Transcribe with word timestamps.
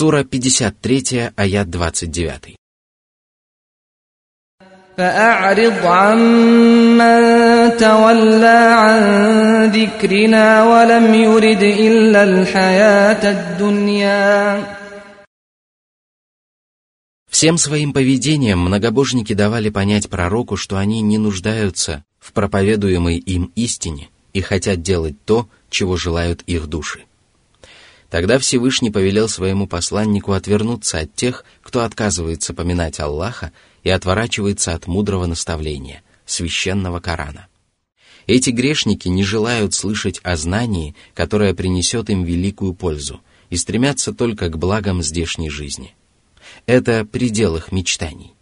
Сура 0.00 0.22
53, 0.24 1.32
аят 1.36 1.68
29. 1.68 2.56
فأعرض 4.96 5.86
عمن 5.86 7.22
تولى 7.76 8.60
عن 8.82 9.02
ذكرنا 9.70 10.64
ولم 10.64 11.14
يرد 11.14 11.62
إلا 11.62 12.22
الحياة 12.24 13.22
الدنيا 13.30 14.64
Всем 17.28 17.58
своим 17.58 17.92
поведением 17.92 18.60
многобожники 18.60 19.32
давали 19.32 19.70
понять 19.70 20.08
пророку, 20.08 20.56
что 20.56 20.76
они 20.78 21.00
не 21.00 21.18
нуждаются 21.18 22.04
в 22.20 22.32
проповедуемой 22.32 23.16
им 23.16 23.50
истине 23.56 24.08
и 24.32 24.40
хотят 24.40 24.82
делать 24.82 25.16
то, 25.24 25.48
чего 25.68 25.96
желают 25.96 26.42
их 26.46 26.68
души. 26.68 27.00
Тогда 28.09 28.37
Всевышний 28.37 28.91
повелел 28.91 29.27
своему 29.27 29.67
посланнику 29.67 30.33
отвернуться 30.33 30.99
от 30.99 31.15
тех, 31.15 31.43
кто 31.61 31.81
отказывается 31.81 32.53
поминать 32.53 32.99
Аллаха 32.99 33.51
и 33.83 33.89
отворачивается 33.89 34.73
от 34.73 34.87
мудрого 34.87 35.25
наставления, 35.25 36.03
священного 36.25 36.99
Корана. 36.99 37.47
Эти 38.27 38.49
грешники 38.49 39.07
не 39.07 39.23
желают 39.23 39.73
слышать 39.73 40.19
о 40.23 40.35
знании, 40.35 40.95
которое 41.13 41.53
принесет 41.53 42.09
им 42.09 42.23
великую 42.23 42.73
пользу, 42.73 43.21
и 43.49 43.57
стремятся 43.57 44.13
только 44.13 44.49
к 44.49 44.57
благам 44.57 45.03
здешней 45.03 45.49
жизни. 45.49 45.95
Это 46.65 47.05
предел 47.05 47.55
их 47.55 47.71
мечтаний. 47.71 48.34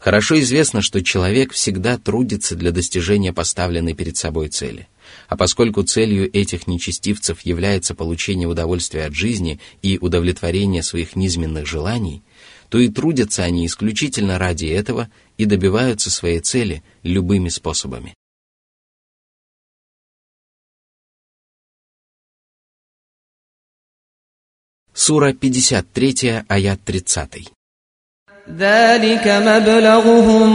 Хорошо 0.00 0.40
известно, 0.40 0.80
что 0.80 1.04
человек 1.04 1.52
всегда 1.52 1.98
трудится 1.98 2.56
для 2.56 2.72
достижения 2.72 3.34
поставленной 3.34 3.92
перед 3.92 4.16
собой 4.16 4.48
цели. 4.48 4.88
А 5.28 5.36
поскольку 5.36 5.82
целью 5.82 6.34
этих 6.34 6.66
нечестивцев 6.66 7.42
является 7.42 7.94
получение 7.94 8.48
удовольствия 8.48 9.04
от 9.04 9.14
жизни 9.14 9.60
и 9.82 9.98
удовлетворение 9.98 10.82
своих 10.82 11.16
низменных 11.16 11.66
желаний, 11.66 12.22
то 12.70 12.78
и 12.78 12.88
трудятся 12.88 13.42
они 13.42 13.66
исключительно 13.66 14.38
ради 14.38 14.64
этого 14.64 15.10
и 15.36 15.44
добиваются 15.44 16.10
своей 16.10 16.40
цели 16.40 16.82
любыми 17.02 17.50
способами. 17.50 18.14
Сура 24.94 25.34
53, 25.34 26.44
аят 26.48 26.82
30. 26.84 27.52
ذلك 28.49 29.27
مبلغهم 29.27 30.49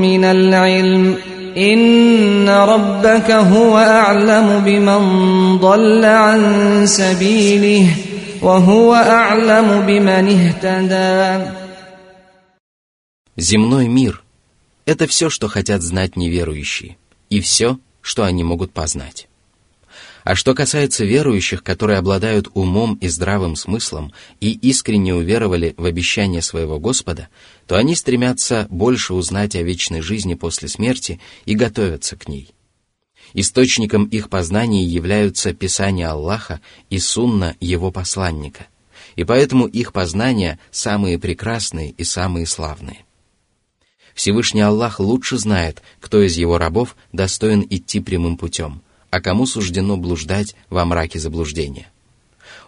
من 0.00 0.24
العلم 0.24 1.16
إن 1.56 2.48
ربك 2.48 3.30
هو 3.30 3.78
أعلم 3.78 4.64
بمن 4.64 5.02
ضل 5.58 6.04
عن 6.04 6.40
سبيله 6.86 7.96
وهو 8.42 8.94
أعلم 8.94 9.86
بمن 9.86 10.24
اهتدى 10.28 11.50
Земной 13.36 13.86
мир – 13.86 14.86
это 14.86 15.06
все, 15.06 15.30
что 15.30 15.48
хотят 15.48 15.82
знать 15.82 16.16
неверующие, 16.16 16.96
и 17.30 17.40
все, 17.40 17.78
что 18.00 18.24
они 18.24 18.42
могут 18.42 18.72
познать. 18.72 19.28
А 20.23 20.35
что 20.35 20.55
касается 20.55 21.03
верующих, 21.03 21.63
которые 21.63 21.99
обладают 21.99 22.47
умом 22.53 22.95
и 22.95 23.09
здравым 23.09 23.57
смыслом 23.57 24.13
и 24.39 24.51
искренне 24.51 25.13
уверовали 25.13 25.73
в 25.77 25.83
обещание 25.83 26.41
своего 26.41 26.79
Господа, 26.79 27.27
то 27.67 27.75
они 27.75 27.93
стремятся 27.93 28.67
больше 28.69 29.13
узнать 29.13 29.55
о 29.55 29.61
вечной 29.61 30.01
жизни 30.01 30.35
после 30.35 30.69
смерти 30.69 31.19
и 31.45 31.55
готовятся 31.55 32.15
к 32.15 32.29
ней. 32.29 32.51
Источником 33.33 34.05
их 34.05 34.29
познаний 34.29 34.85
являются 34.85 35.53
Писания 35.53 36.09
Аллаха 36.09 36.61
и 36.89 36.99
Сунна 36.99 37.57
Его 37.59 37.91
посланника, 37.91 38.67
и 39.17 39.25
поэтому 39.25 39.65
их 39.65 39.91
познания 39.91 40.57
самые 40.71 41.19
прекрасные 41.19 41.89
и 41.91 42.03
самые 42.05 42.45
славные. 42.45 43.05
Всевышний 44.13 44.61
Аллах 44.61 44.99
лучше 44.99 45.37
знает, 45.37 45.81
кто 45.99 46.21
из 46.21 46.37
его 46.37 46.59
рабов 46.59 46.95
достоин 47.11 47.65
идти 47.69 47.99
прямым 47.99 48.37
путем– 48.37 48.81
а 49.12 49.20
кому 49.20 49.46
суждено 49.46 49.96
блуждать 49.96 50.54
во 50.70 50.84
мраке 50.84 51.18
заблуждения. 51.18 51.90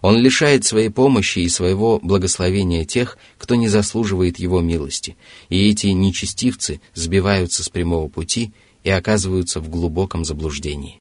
Он 0.03 0.16
лишает 0.19 0.65
своей 0.65 0.88
помощи 0.88 1.41
и 1.41 1.48
своего 1.48 1.98
благословения 1.98 2.84
тех, 2.84 3.19
кто 3.38 3.54
не 3.54 3.69
заслуживает 3.69 4.38
его 4.38 4.60
милости, 4.60 5.16
и 5.50 5.69
эти 5.69 5.88
нечестивцы 5.88 6.81
сбиваются 6.94 7.62
с 7.62 7.69
прямого 7.69 8.09
пути 8.09 8.53
и 8.82 8.91
оказываются 8.91 9.60
в 9.60 9.69
глубоком 9.69 10.25
заблуждении. 10.25 10.98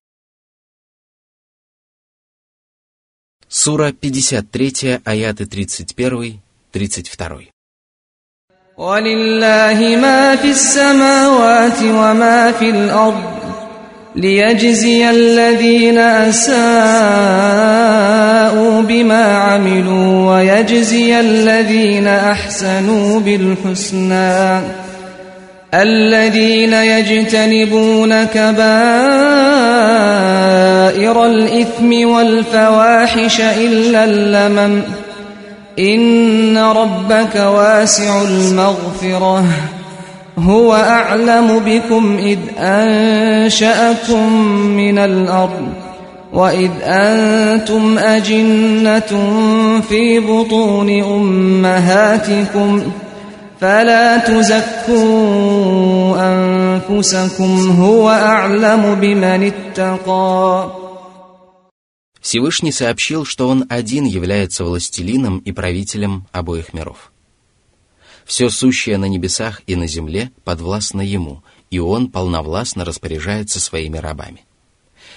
Сура 3.47 3.93
53, 3.93 5.01
аяты 5.05 5.45
31, 5.45 6.41
32. 6.71 7.49
ولله 8.79 9.97
ما 9.97 10.35
في 10.35 10.51
السماوات 10.51 11.83
وما 11.83 12.51
في 12.51 12.69
الأرض 12.69 13.32
ليجزي 14.16 15.10
الذين 15.10 15.98
أساءوا 15.98 16.54
بما 18.82 19.24
عملوا 19.36 20.36
ويجزي 20.36 21.20
الذين 21.20 22.06
أحسنوا 22.06 23.20
بالحسنى. 23.20 24.60
الذين 25.74 26.72
يجتنبون 26.72 28.24
كبائر 28.24 28.64
الإثم 31.26 32.08
والفواحش 32.08 33.40
إلا 33.40 34.04
اللمم. 34.04 34.82
إن 35.78 36.58
ربك 36.58 37.36
واسع 37.36 38.22
المغفرة. 38.22 39.44
هو 40.39 40.73
أعلم 40.73 41.59
بكم 41.59 42.17
إذ 42.17 42.39
أنشأكم 42.57 44.33
من 44.77 44.97
الأرض 44.97 45.73
وإذ 46.33 46.71
أنتم 46.83 47.97
أجنة 47.97 49.11
في 49.89 50.19
بطون 50.19 50.89
أمهاتكم 51.03 52.83
فلا 53.61 54.17
تزكوا 54.17 56.15
أنفسكم 56.19 57.81
هو 57.81 58.09
أعلم 58.09 58.95
بمن 58.95 59.43
اتقى 59.43 60.69
Всевышний 62.21 62.73
сообщил, 62.73 63.23
что 63.25 63.47
Он 63.47 63.65
один 63.69 64.03
является 64.03 64.65
властелином 64.65 65.39
и 65.39 65.53
правителем 65.53 66.25
обоих 66.33 66.73
миров.– 66.73 67.11
все 68.24 68.48
сущее 68.48 68.96
на 68.96 69.04
небесах 69.04 69.62
и 69.66 69.76
на 69.76 69.86
земле 69.86 70.30
подвластно 70.44 71.02
Ему, 71.02 71.42
и 71.70 71.78
Он 71.78 72.10
полновластно 72.10 72.84
распоряжается 72.84 73.60
своими 73.60 73.98
рабами. 73.98 74.44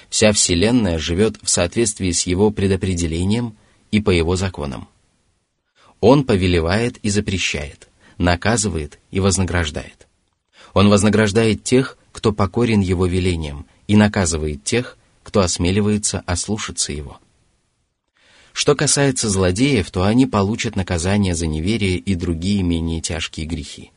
Вся 0.09 0.31
Вселенная 0.31 0.97
живет 0.99 1.37
в 1.41 1.49
соответствии 1.49 2.11
с 2.11 2.23
Его 2.23 2.51
предопределением 2.51 3.55
и 3.91 4.01
по 4.01 4.09
Его 4.09 4.35
законам. 4.35 4.87
Он 5.99 6.23
повелевает 6.23 6.97
и 6.97 7.09
запрещает, 7.09 7.87
наказывает 8.17 8.99
и 9.11 9.19
вознаграждает. 9.19 10.07
Он 10.73 10.89
вознаграждает 10.89 11.63
тех, 11.63 11.97
кто 12.11 12.33
покорен 12.33 12.81
Его 12.81 13.05
велениям, 13.05 13.65
и 13.87 13.95
наказывает 13.95 14.63
тех, 14.63 14.97
кто 15.23 15.39
осмеливается 15.39 16.23
ослушаться 16.25 16.91
Его– 16.91 17.19
что 18.57 18.73
касается 18.75 19.29
злодеев, 19.29 19.91
то 19.91 20.01
они 20.01 20.25
получат 20.25 20.75
наказание 20.75 21.35
за 21.35 21.45
неверие 21.45 21.97
и 21.97 22.15
другие 22.15 22.63
менее 22.63 23.01
тяжкие 23.01 23.45
грехи. 23.45 23.91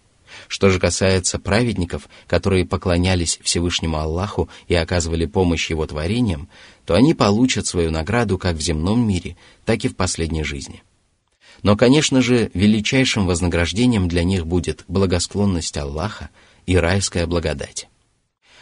Что 0.48 0.68
же 0.68 0.78
касается 0.78 1.38
праведников, 1.38 2.10
которые 2.26 2.66
поклонялись 2.66 3.40
Всевышнему 3.42 3.96
Аллаху 3.96 4.50
и 4.68 4.74
оказывали 4.74 5.24
помощь 5.24 5.70
Его 5.70 5.86
творениям, 5.86 6.50
то 6.84 6.94
они 6.94 7.14
получат 7.14 7.66
свою 7.66 7.90
награду 7.90 8.36
как 8.36 8.56
в 8.56 8.60
земном 8.60 9.00
мире, 9.08 9.38
так 9.64 9.82
и 9.86 9.88
в 9.88 9.96
последней 9.96 10.44
жизни. 10.44 10.82
Но, 11.62 11.74
конечно 11.74 12.20
же, 12.20 12.50
величайшим 12.52 13.26
вознаграждением 13.26 14.08
для 14.08 14.24
них 14.24 14.46
будет 14.46 14.84
благосклонность 14.88 15.78
Аллаха 15.78 16.28
и 16.66 16.76
райская 16.76 17.26
благодать. 17.26 17.88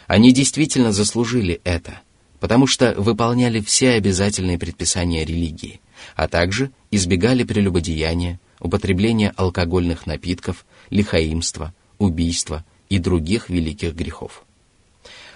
Они 0.07 0.31
действительно 0.31 0.93
заслужили 0.93 1.59
это, 1.65 1.99
потому 2.39 2.67
что 2.67 2.93
выполняли 2.97 3.59
все 3.61 3.91
обязательные 3.91 4.57
предписания 4.57 5.25
религии– 5.25 5.81
а 6.15 6.27
также 6.27 6.71
избегали 6.91 7.43
прелюбодеяния, 7.43 8.39
употребления 8.59 9.33
алкогольных 9.35 10.05
напитков, 10.05 10.65
лихаимства, 10.89 11.73
убийства 11.97 12.65
и 12.89 12.99
других 12.99 13.49
великих 13.49 13.93
грехов. 13.93 14.43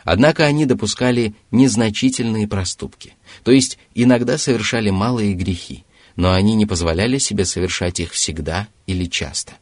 Однако 0.03 0.45
они 0.45 0.65
допускали 0.65 1.33
незначительные 1.51 2.47
проступки, 2.47 3.13
то 3.43 3.51
есть 3.51 3.77
иногда 3.95 4.37
совершали 4.37 4.89
малые 4.89 5.33
грехи, 5.33 5.85
но 6.15 6.33
они 6.33 6.55
не 6.55 6.65
позволяли 6.65 7.17
себе 7.17 7.45
совершать 7.45 7.99
их 7.99 8.11
всегда 8.11 8.67
или 8.85 9.05
часто. 9.05 9.53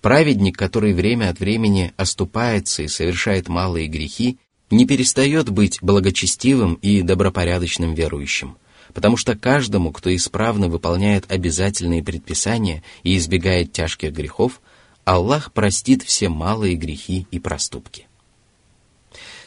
Праведник, 0.00 0.56
который 0.56 0.94
время 0.94 1.30
от 1.30 1.40
времени 1.40 1.92
оступается 1.96 2.82
и 2.82 2.88
совершает 2.88 3.48
малые 3.48 3.86
грехи, 3.88 4.38
не 4.72 4.86
перестает 4.86 5.50
быть 5.50 5.78
благочестивым 5.82 6.74
и 6.74 7.02
добропорядочным 7.02 7.94
верующим, 7.94 8.56
потому 8.94 9.16
что 9.16 9.36
каждому, 9.36 9.92
кто 9.92 10.14
исправно 10.14 10.68
выполняет 10.68 11.30
обязательные 11.30 12.02
предписания 12.02 12.82
и 13.02 13.16
избегает 13.16 13.72
тяжких 13.72 14.12
грехов, 14.12 14.60
Аллах 15.04 15.52
простит 15.52 16.02
все 16.02 16.28
малые 16.28 16.74
грехи 16.74 17.26
и 17.30 17.38
проступки. 17.38 18.06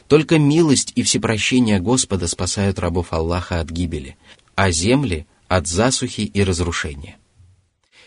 Только 0.07 0.38
милость 0.38 0.92
и 0.95 1.04
всепрощение 1.04 1.80
Господа 1.80 2.27
спасают 2.27 2.77
рабов 2.77 3.12
Аллаха 3.12 3.60
от 3.60 3.69
гибели, 3.69 4.18
а 4.56 4.72
земли– 4.72 5.25
от 5.48 5.68
засухи 5.68 6.22
и 6.22 6.44
разрушения. 6.44 7.18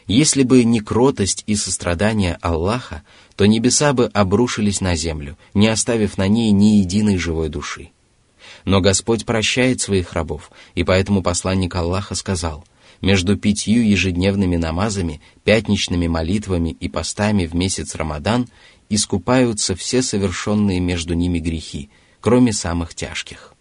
Если 0.08 0.42
бы 0.42 0.64
не 0.64 0.80
кротость 0.80 1.44
и 1.46 1.54
сострадание 1.54 2.38
Аллаха, 2.40 3.02
то 3.36 3.44
небеса 3.44 3.92
бы 3.92 4.06
обрушились 4.06 4.80
на 4.80 4.96
землю, 4.96 5.36
не 5.52 5.68
оставив 5.68 6.16
на 6.16 6.26
ней 6.26 6.50
ни 6.50 6.78
единой 6.78 7.18
живой 7.18 7.50
души. 7.50 7.90
Но 8.64 8.80
Господь 8.80 9.26
прощает 9.26 9.82
своих 9.82 10.14
рабов, 10.14 10.50
и 10.74 10.82
поэтому 10.82 11.22
посланник 11.22 11.74
Аллаха 11.74 12.14
сказал, 12.14 12.64
между 13.02 13.36
пятью 13.36 13.86
ежедневными 13.86 14.56
намазами, 14.56 15.20
пятничными 15.44 16.06
молитвами 16.06 16.70
и 16.70 16.88
постами 16.88 17.44
в 17.44 17.54
месяц 17.54 17.94
Рамадан 17.94 18.48
искупаются 18.88 19.76
все 19.76 20.00
совершенные 20.00 20.80
между 20.80 21.12
ними 21.12 21.38
грехи, 21.38 21.90
кроме 22.20 22.54
самых 22.54 22.94
тяжких. 22.94 23.54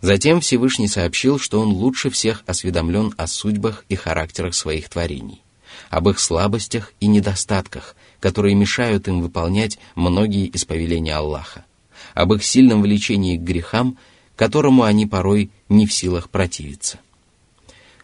Затем 0.00 0.40
Всевышний 0.40 0.88
сообщил, 0.88 1.38
что 1.38 1.60
он 1.60 1.68
лучше 1.68 2.10
всех 2.10 2.44
осведомлен 2.46 3.14
о 3.16 3.26
судьбах 3.26 3.84
и 3.88 3.96
характерах 3.96 4.54
своих 4.54 4.88
творений, 4.88 5.42
об 5.90 6.08
их 6.08 6.20
слабостях 6.20 6.92
и 7.00 7.06
недостатках, 7.06 7.96
которые 8.20 8.54
мешают 8.54 9.08
им 9.08 9.20
выполнять 9.20 9.78
многие 9.96 10.46
из 10.46 10.64
повелений 10.64 11.10
Аллаха, 11.10 11.64
об 12.14 12.32
их 12.32 12.44
сильном 12.44 12.82
влечении 12.82 13.36
к 13.36 13.42
грехам, 13.42 13.98
которому 14.36 14.84
они 14.84 15.06
порой 15.06 15.50
не 15.68 15.86
в 15.86 15.92
силах 15.92 16.30
противиться. 16.30 17.00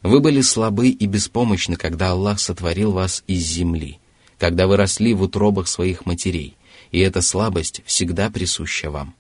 Вы 0.02 0.20
были 0.20 0.40
слабы 0.40 0.88
и 0.88 1.06
беспомощны, 1.06 1.76
когда 1.76 2.10
Аллах 2.10 2.40
сотворил 2.40 2.90
вас 2.90 3.22
из 3.26 3.42
земли, 3.44 4.00
когда 4.38 4.66
вы 4.66 4.76
росли 4.76 5.14
в 5.14 5.22
утробах 5.22 5.68
своих 5.68 6.06
матерей, 6.06 6.56
и 6.90 6.98
эта 6.98 7.22
слабость 7.22 7.82
всегда 7.86 8.30
присуща 8.30 8.90
вам. 8.90 9.14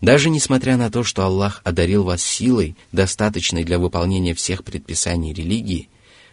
Даже 0.00 0.30
несмотря 0.30 0.76
на 0.76 0.90
то, 0.90 1.02
что 1.02 1.24
Аллах 1.24 1.60
одарил 1.64 2.04
вас 2.04 2.22
силой, 2.22 2.76
достаточной 2.92 3.64
для 3.64 3.78
выполнения 3.78 4.34
всех 4.34 4.62
предписаний 4.62 5.32
религии, 5.32 5.88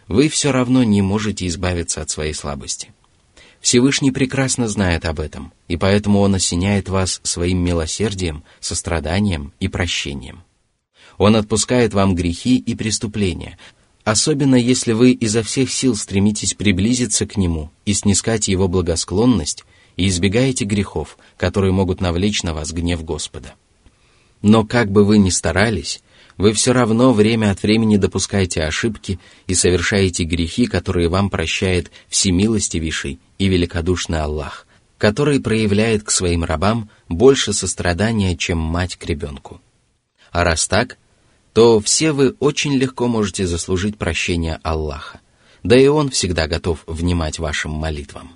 вы 0.06 0.28
все 0.28 0.52
равно 0.52 0.84
не 0.84 1.02
можете 1.02 1.46
избавиться 1.48 2.00
от 2.00 2.10
своей 2.10 2.32
слабости. 2.32 2.92
Всевышний 3.60 4.12
прекрасно 4.12 4.68
знает 4.68 5.04
об 5.04 5.18
этом, 5.18 5.52
и 5.66 5.76
поэтому 5.76 6.20
Он 6.20 6.36
осеняет 6.36 6.88
вас 6.88 7.20
своим 7.24 7.58
милосердием, 7.58 8.44
состраданием 8.60 9.52
и 9.58 9.66
прощением. 9.66 10.44
Он 11.18 11.34
отпускает 11.34 11.92
вам 11.92 12.14
грехи 12.14 12.58
и 12.58 12.74
преступления, 12.76 13.58
особенно 14.04 14.54
если 14.54 14.92
вы 14.92 15.10
изо 15.12 15.42
всех 15.42 15.72
сил 15.72 15.96
стремитесь 15.96 16.54
приблизиться 16.54 17.26
к 17.26 17.36
Нему 17.36 17.72
и 17.84 17.94
снискать 17.94 18.46
Его 18.46 18.68
благосклонность 18.68 19.64
и 19.96 20.08
избегаете 20.08 20.64
грехов, 20.64 21.18
которые 21.36 21.72
могут 21.72 22.00
навлечь 22.00 22.42
на 22.42 22.54
вас 22.54 22.72
гнев 22.72 23.04
Господа. 23.04 23.54
Но 24.42 24.64
как 24.64 24.90
бы 24.90 25.04
вы 25.04 25.18
ни 25.18 25.30
старались, 25.30 26.02
вы 26.36 26.52
все 26.52 26.72
равно 26.72 27.12
время 27.12 27.50
от 27.50 27.62
времени 27.62 27.96
допускаете 27.96 28.62
ошибки 28.62 29.18
и 29.46 29.54
совершаете 29.54 30.24
грехи, 30.24 30.66
которые 30.66 31.08
вам 31.08 31.30
прощает 31.30 31.90
всемилостивейший 32.08 33.18
и 33.38 33.48
великодушный 33.48 34.20
Аллах, 34.20 34.66
который 34.98 35.40
проявляет 35.40 36.02
к 36.02 36.10
своим 36.10 36.44
рабам 36.44 36.90
больше 37.08 37.52
сострадания, 37.52 38.36
чем 38.36 38.58
мать 38.58 38.96
к 38.96 39.06
ребенку. 39.06 39.60
А 40.30 40.44
раз 40.44 40.68
так, 40.68 40.98
то 41.54 41.80
все 41.80 42.12
вы 42.12 42.36
очень 42.38 42.74
легко 42.74 43.08
можете 43.08 43.46
заслужить 43.46 43.96
прощение 43.96 44.60
Аллаха, 44.62 45.20
да 45.62 45.74
и 45.74 45.86
Он 45.86 46.10
всегда 46.10 46.46
готов 46.46 46.84
внимать 46.86 47.38
вашим 47.38 47.70
молитвам. 47.70 48.35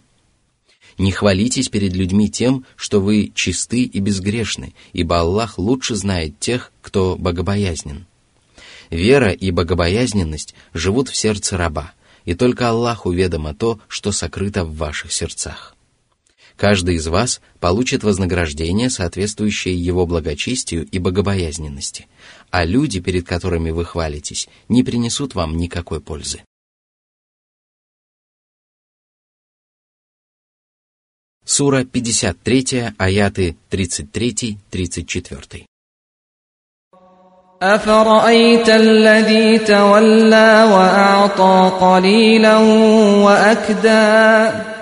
Не 1.01 1.13
хвалитесь 1.13 1.71
перед 1.71 1.95
людьми 1.95 2.29
тем, 2.29 2.67
что 2.77 3.01
вы 3.01 3.33
чисты 3.35 3.85
и 3.85 4.01
безгрешны, 4.01 4.75
ибо 4.93 5.21
Аллах 5.21 5.57
лучше 5.57 5.95
знает 5.95 6.39
тех, 6.39 6.73
кто 6.83 7.17
богобоязнен. 7.17 8.05
Вера 8.91 9.31
и 9.31 9.51
богобоязненность 9.51 10.55
живут 10.75 11.09
в 11.09 11.17
сердце 11.17 11.57
раба, 11.57 11.95
и 12.27 12.35
только 12.35 12.69
Аллаху 12.69 13.13
ведомо 13.13 13.55
то, 13.55 13.81
что 13.89 14.13
сокрыто 14.13 14.67
в 14.67 14.77
ваших 14.77 15.11
сердцах. 15.11 15.75
Каждый 16.59 16.97
из 16.97 17.07
вас 17.07 17.41
получит 17.61 18.03
вознаграждение, 18.03 18.91
соответствующее 18.91 19.75
его 19.75 20.05
благочестию 20.05 20.87
и 20.87 20.99
богобоязненности, 20.99 22.09
а 22.51 22.67
люди, 22.67 23.01
перед 23.01 23.27
которыми 23.27 23.71
вы 23.71 23.87
хвалитесь, 23.87 24.51
не 24.69 24.85
принесут 24.85 25.35
вам 25.35 25.57
никакой 25.57 26.03
пользы. 26.03 26.43
Сура 31.60 31.84
53, 31.84 32.94
аяты 32.98 33.58
33-34. 33.70 35.66
أفرأيت 37.62 38.70
الذي 38.70 39.58
تولى 39.60 40.68
وأعطى 40.72 41.72
قليلا 41.80 42.58
وأكدى 43.26 44.76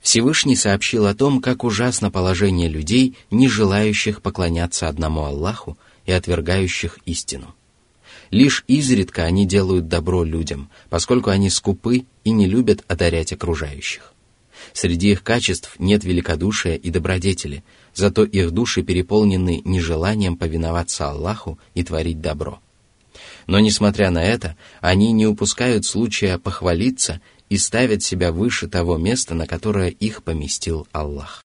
Всевышний 0.00 0.54
сообщил 0.54 1.06
о 1.06 1.14
том, 1.14 1.40
как 1.42 1.64
ужасно 1.64 2.12
положение 2.12 2.68
людей, 2.68 3.16
не 3.32 3.48
желающих 3.48 4.22
поклоняться 4.22 4.86
одному 4.88 5.24
Аллаху 5.24 5.76
и 6.04 6.12
отвергающих 6.12 7.00
истину. 7.06 7.56
Лишь 8.30 8.64
изредка 8.68 9.24
они 9.24 9.46
делают 9.46 9.88
добро 9.88 10.22
людям, 10.22 10.70
поскольку 10.90 11.30
они 11.30 11.50
скупы 11.50 12.06
и 12.22 12.30
не 12.30 12.46
любят 12.46 12.84
одарять 12.86 13.32
окружающих. 13.32 14.12
Среди 14.73 15.11
их 15.11 15.23
качеств 15.23 15.75
нет 15.79 16.03
великодушия 16.03 16.75
и 16.75 16.89
добродетели, 16.89 17.63
зато 17.93 18.23
их 18.23 18.51
души 18.51 18.83
переполнены 18.83 19.61
нежеланием 19.65 20.37
повиноваться 20.37 21.09
Аллаху 21.09 21.59
и 21.73 21.83
творить 21.83 22.21
добро. 22.21 22.59
Но, 23.47 23.59
несмотря 23.59 24.11
на 24.11 24.23
это, 24.23 24.55
они 24.79 25.11
не 25.11 25.27
упускают 25.27 25.85
случая 25.85 26.37
похвалиться 26.37 27.21
и 27.49 27.57
ставят 27.57 28.01
себя 28.01 28.31
выше 28.31 28.67
того 28.67 28.97
места, 28.97 29.33
на 29.33 29.47
которое 29.47 29.89
их 29.89 30.23
поместил 30.23 30.87
Аллах. 30.91 31.43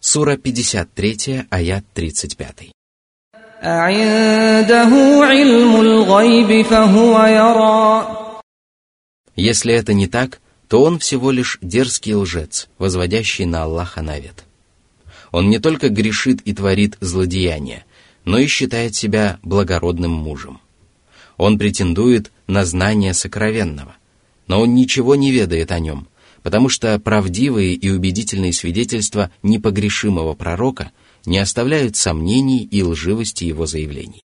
Сура 0.00 0.36
53, 0.36 1.46
аят 1.50 1.84
35. 1.92 2.75
Если 9.34 9.72
это 9.72 9.94
не 9.94 10.06
так, 10.06 10.40
то 10.68 10.82
он 10.82 10.98
всего 10.98 11.30
лишь 11.30 11.58
дерзкий 11.62 12.14
лжец, 12.14 12.68
возводящий 12.78 13.46
на 13.46 13.62
Аллаха 13.64 14.02
навет. 14.02 14.44
Он 15.32 15.48
не 15.48 15.58
только 15.58 15.88
грешит 15.88 16.40
и 16.42 16.52
творит 16.52 16.96
злодеяния, 17.00 17.84
но 18.24 18.38
и 18.38 18.46
считает 18.46 18.94
себя 18.94 19.38
благородным 19.42 20.12
мужем. 20.12 20.60
Он 21.36 21.58
претендует 21.58 22.32
на 22.46 22.64
знание 22.64 23.14
сокровенного, 23.14 23.96
но 24.48 24.60
он 24.60 24.74
ничего 24.74 25.14
не 25.14 25.30
ведает 25.32 25.72
о 25.72 25.78
нем, 25.78 26.08
потому 26.42 26.68
что 26.68 26.98
правдивые 26.98 27.74
и 27.74 27.90
убедительные 27.90 28.52
свидетельства 28.52 29.30
непогрешимого 29.42 30.34
пророка– 30.34 30.90
не 31.25 31.37
оставляют 31.37 31.95
сомнений 31.95 32.63
и 32.63 32.83
лживости 32.83 33.43
его 33.43 33.65
заявлений. 33.65 34.23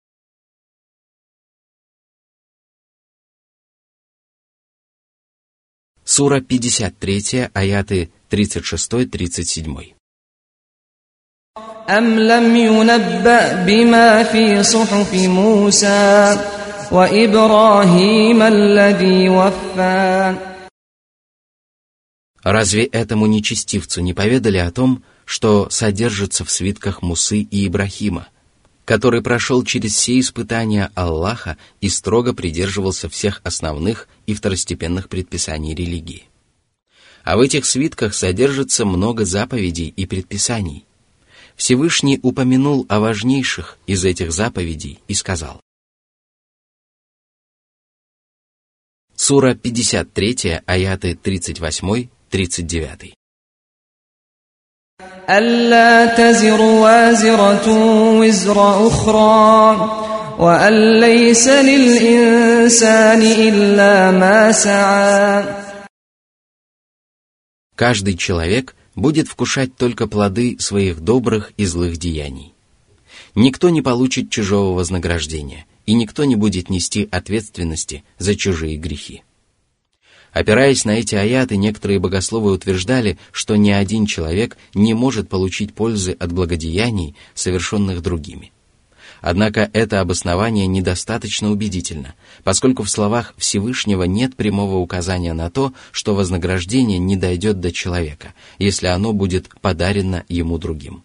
Сура 6.03 6.41
53, 6.41 7.51
аяты 7.53 8.11
36-37. 8.29 9.95
أم 11.89 12.19
لم 12.19 12.55
ينبأ 12.55 13.65
بما 13.65 14.23
في 14.23 14.63
صحف 14.63 15.13
موسى 15.13 16.37
وإبراهيم 16.91 18.41
الذي 18.41 19.29
وفى 19.29 20.35
Разве 22.43 22.85
этому 22.85 23.27
нечестивцу 23.27 24.01
не 24.01 24.13
поведали 24.13 24.57
о 24.57 24.71
том, 24.71 25.03
что 25.26 25.68
содержится 25.68 26.44
в 26.44 26.50
свитках 26.50 27.02
Мусы 27.02 27.40
и 27.40 27.66
Ибрахима, 27.66 28.28
который 28.86 29.20
прошел 29.20 29.64
через 29.64 29.96
все 29.96 30.18
испытания 30.20 30.90
Аллаха 30.94 31.58
и 31.80 31.88
строго 31.88 32.32
придерживался 32.32 33.10
всех 33.10 33.40
основных 33.42 34.08
и 34.26 34.34
второстепенных 34.34 35.08
предписаний 35.08 35.74
религии. 35.74 36.28
А 37.24 37.36
в 37.36 37.40
этих 37.40 37.66
свитках 37.66 38.14
содержится 38.14 38.86
много 38.86 39.24
заповедей 39.24 39.88
и 39.88 40.06
предписаний. 40.06 40.86
Всевышний 41.56 42.20
упомянул 42.22 42.86
о 42.88 43.00
важнейших 43.00 43.78
из 43.88 44.04
этих 44.04 44.30
заповедей 44.30 45.00
и 45.08 45.14
сказал. 45.14 45.60
Сура 49.16 49.54
53, 49.54 50.60
аяты 50.66 51.18
38-39. 51.20 53.15
ألا 55.29 56.05
تزر 56.05 56.61
وازرة 56.61 57.67
وزر 58.19 58.87
أخرى 58.87 59.75
وأن 60.39 60.99
ليس 60.99 61.47
للإنسان 61.47 63.21
إلا 63.21 64.11
ما 64.11 64.51
سعى 64.51 65.61
Каждый 67.75 68.15
человек 68.15 68.75
будет 68.95 69.27
вкушать 69.27 69.75
только 69.75 70.05
плоды 70.05 70.57
своих 70.59 70.99
добрых 70.99 71.51
и 71.57 71.65
злых 71.65 71.97
деяний. 71.97 72.53
Никто 73.33 73.69
не 73.69 73.81
получит 73.81 74.29
чужого 74.29 74.75
вознаграждения, 74.75 75.65
и 75.87 75.93
никто 75.93 76.25
не 76.25 76.35
будет 76.35 76.69
нести 76.69 77.07
ответственности 77.11 78.03
за 78.19 78.35
чужие 78.35 78.77
грехи. 78.77 79.23
Опираясь 80.36 80.84
на 80.84 80.90
эти 80.90 81.14
аяты, 81.14 81.56
некоторые 81.56 81.98
богословы 81.98 82.52
утверждали, 82.52 83.16
что 83.32 83.56
ни 83.56 83.70
один 83.70 84.04
человек 84.04 84.58
не 84.74 84.92
может 84.92 85.30
получить 85.30 85.72
пользы 85.72 86.12
от 86.12 86.30
благодеяний, 86.30 87.16
совершенных 87.34 88.02
другими. 88.02 88.52
Однако 89.22 89.70
это 89.72 90.02
обоснование 90.02 90.66
недостаточно 90.66 91.50
убедительно, 91.50 92.14
поскольку 92.44 92.82
в 92.82 92.90
словах 92.90 93.32
Всевышнего 93.38 94.02
нет 94.02 94.36
прямого 94.36 94.76
указания 94.76 95.32
на 95.32 95.50
то, 95.50 95.72
что 95.90 96.14
вознаграждение 96.14 96.98
не 96.98 97.16
дойдет 97.16 97.60
до 97.60 97.72
человека, 97.72 98.34
если 98.58 98.88
оно 98.88 99.14
будет 99.14 99.48
подарено 99.62 100.24
ему 100.28 100.58
другим. 100.58 101.02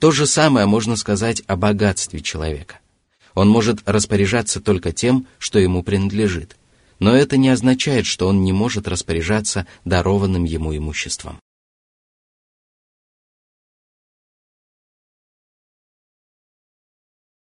То 0.00 0.10
же 0.10 0.26
самое 0.26 0.66
можно 0.66 0.96
сказать 0.96 1.42
о 1.46 1.56
богатстве 1.56 2.20
человека. 2.20 2.78
Он 3.32 3.48
может 3.48 3.78
распоряжаться 3.86 4.60
только 4.60 4.92
тем, 4.92 5.26
что 5.38 5.58
ему 5.58 5.82
принадлежит, 5.82 6.58
но 7.01 7.15
это 7.15 7.37
не 7.37 7.49
означает, 7.49 8.05
что 8.05 8.27
он 8.27 8.43
не 8.43 8.53
может 8.53 8.87
распоряжаться 8.87 9.67
дарованным 9.85 10.43
ему 10.43 10.75
имуществом. 10.75 11.39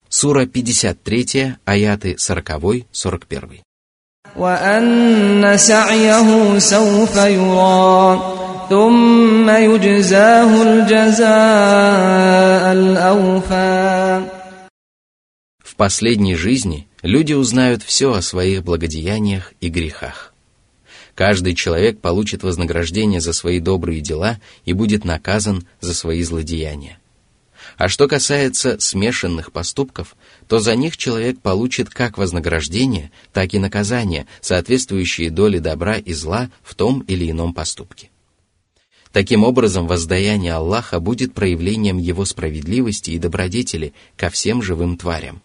Сура 0.08 0.46
53, 0.46 1.56
аяты 1.64 2.14
40-41. 2.14 3.62
وأن 4.36 5.56
سعيه 5.56 6.58
سوف 6.58 7.16
يرى 7.16 8.36
ثم 8.70 9.50
يجزاه 9.50 10.62
الجزاء 10.62 11.32
الأوفى 12.72 14.24
В 15.64 15.76
последней 15.76 16.34
жизни 16.34 16.86
люди 17.05 17.33
узнают 17.33 17.83
все 17.83 18.13
о 18.13 18.21
своих 18.21 18.63
благодеяниях 18.63 19.53
и 19.61 19.69
грехах. 19.69 20.33
Каждый 21.13 21.53
человек 21.53 21.99
получит 21.99 22.43
вознаграждение 22.43 23.21
за 23.21 23.31
свои 23.31 23.59
добрые 23.59 24.01
дела 24.01 24.39
и 24.65 24.73
будет 24.73 25.05
наказан 25.05 25.65
за 25.79 25.93
свои 25.93 26.23
злодеяния. 26.23 26.99
А 27.77 27.87
что 27.87 28.07
касается 28.07 28.79
смешанных 28.79 29.51
поступков, 29.51 30.15
то 30.47 30.59
за 30.59 30.75
них 30.75 30.97
человек 30.97 31.39
получит 31.39 31.89
как 31.89 32.17
вознаграждение, 32.17 33.11
так 33.33 33.53
и 33.53 33.59
наказание, 33.59 34.27
соответствующие 34.41 35.29
доле 35.29 35.59
добра 35.59 35.97
и 35.97 36.13
зла 36.13 36.49
в 36.63 36.75
том 36.75 37.01
или 37.01 37.29
ином 37.29 37.53
поступке. 37.53 38.09
Таким 39.11 39.43
образом, 39.43 39.87
воздаяние 39.87 40.53
Аллаха 40.53 40.99
будет 40.99 41.33
проявлением 41.33 41.97
Его 41.97 42.25
справедливости 42.25 43.11
и 43.11 43.19
добродетели 43.19 43.93
ко 44.17 44.29
всем 44.29 44.61
живым 44.61 44.97
тварям 44.97 45.41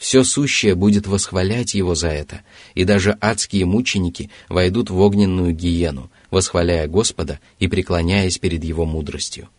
все 0.00 0.24
сущее 0.24 0.74
будет 0.74 1.06
восхвалять 1.06 1.74
его 1.74 1.94
за 1.94 2.08
это, 2.08 2.40
и 2.74 2.84
даже 2.84 3.18
адские 3.20 3.66
мученики 3.66 4.30
войдут 4.48 4.88
в 4.88 4.98
огненную 4.98 5.52
гиену, 5.52 6.10
восхваляя 6.30 6.88
Господа 6.88 7.38
и 7.58 7.68
преклоняясь 7.68 8.38
перед 8.38 8.64
его 8.64 8.86
мудростью. 8.86 9.50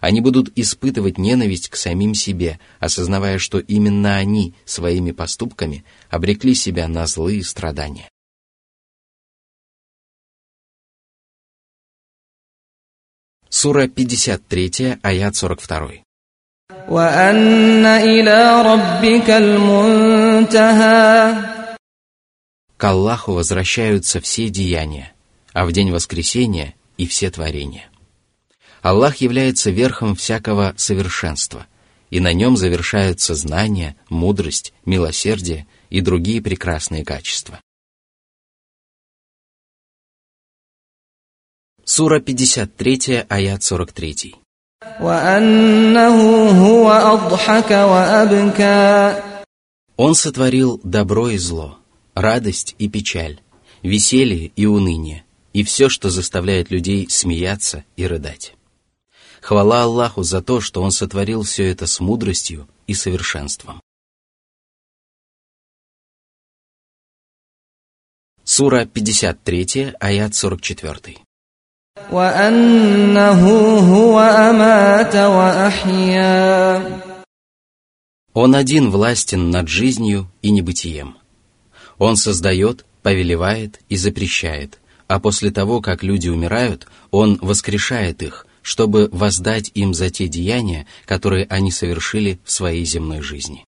Они 0.00 0.22
будут 0.22 0.50
испытывать 0.56 1.18
ненависть 1.18 1.68
к 1.68 1.76
самим 1.76 2.14
себе, 2.14 2.58
осознавая, 2.80 3.38
что 3.38 3.58
именно 3.58 4.16
они 4.16 4.54
своими 4.64 5.10
поступками 5.10 5.84
обрекли 6.08 6.54
себя 6.54 6.88
на 6.88 7.06
злые 7.06 7.44
страдания. 7.44 8.08
Сура 13.50 13.88
53, 13.88 15.00
аят 15.02 15.36
42. 15.36 16.02
وأن 16.87 17.85
إلى 17.85 18.61
ربك 18.61 19.29
المنتهى 19.29 20.87
К 22.77 22.83
Аллаху 22.83 23.33
возвращаются 23.33 24.21
все 24.21 24.49
деяния, 24.49 25.13
а 25.51 25.65
в 25.65 25.71
день 25.71 25.91
воскресения 25.91 26.75
и 26.97 27.07
все 27.07 27.31
творения. 27.31 27.89
Аллах 28.83 29.17
является 29.17 29.71
верхом 29.71 30.15
всякого 30.15 30.75
совершенства, 30.77 31.65
и 32.11 32.19
на 32.19 32.33
нем 32.33 32.55
завершаются 32.55 33.33
знания, 33.33 33.97
мудрость, 34.09 34.73
милосердие 34.85 35.65
и 35.89 36.01
другие 36.01 36.39
прекрасные 36.41 37.03
качества. 37.03 37.59
Сура 41.83 42.19
53, 42.19 43.25
аят 43.27 43.63
43. 43.63 44.35
Он 49.96 50.14
сотворил 50.14 50.80
добро 50.82 51.28
и 51.30 51.38
зло, 51.38 51.78
радость 52.14 52.74
и 52.78 52.88
печаль, 52.88 53.40
веселье 53.82 54.46
и 54.56 54.66
уныние, 54.66 55.24
и 55.52 55.62
все, 55.64 55.88
что 55.88 56.10
заставляет 56.10 56.70
людей 56.70 57.08
смеяться 57.10 57.84
и 57.96 58.06
рыдать. 58.06 58.54
Хвала 59.40 59.82
Аллаху 59.82 60.22
за 60.22 60.40
то, 60.40 60.60
что 60.60 60.82
Он 60.82 60.92
сотворил 60.92 61.42
все 61.42 61.64
это 61.64 61.86
с 61.86 61.98
мудростью 62.00 62.68
и 62.86 62.94
совершенством. 62.94 63.80
Сура 68.44 68.86
53, 68.86 69.94
аят 69.98 70.34
44. 70.34 71.18
Он 78.34 78.54
один 78.54 78.90
властен 78.90 79.50
над 79.50 79.68
жизнью 79.68 80.30
и 80.40 80.50
небытием. 80.50 81.16
Он 81.98 82.16
создает, 82.16 82.84
повелевает 83.02 83.80
и 83.88 83.96
запрещает, 83.96 84.78
а 85.06 85.20
после 85.20 85.50
того, 85.50 85.80
как 85.80 86.02
люди 86.02 86.28
умирают, 86.28 86.86
Он 87.10 87.38
воскрешает 87.42 88.22
их, 88.22 88.46
чтобы 88.62 89.08
воздать 89.12 89.70
им 89.74 89.92
за 89.92 90.08
те 90.10 90.28
деяния, 90.28 90.86
которые 91.04 91.46
они 91.50 91.70
совершили 91.70 92.40
в 92.44 92.50
своей 92.50 92.84
земной 92.84 93.20
жизни. 93.20 93.64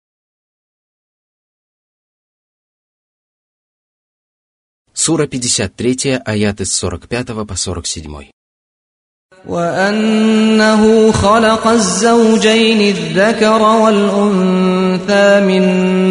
Сура 5.07 5.27
53, 5.27 6.21
аяты 6.25 6.65
с 6.65 6.73
45 6.79 7.47
по 7.47 7.55
47. 7.55 8.31
وأنه 9.45 11.11
خلق 11.11 11.67
الزوجين 11.67 12.95
الذكر 12.95 13.61
والأنثى 13.61 15.41
من 15.47 15.63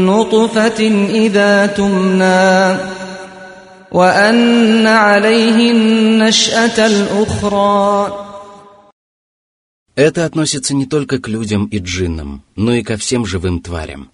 نطفة 0.07 0.81
إذا 1.11 1.67
تمنى 1.67 2.79
وأن 3.93 4.87
عليه 4.87 5.73
النشأة 5.73 6.87
الأخرى 6.87 8.23
Это 9.97 10.25
относится 10.25 10.75
не 10.75 10.87
только 10.87 11.19
к 11.19 11.29
людям 11.29 11.67
и 11.67 11.79
джиннам, 11.79 12.43
но 12.55 12.75
и 12.75 12.83
ко 12.83 12.97
всем 12.97 13.27
живым 13.27 13.61
тварям 13.61 14.11